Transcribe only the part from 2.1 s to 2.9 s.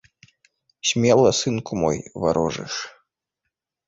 варожыш.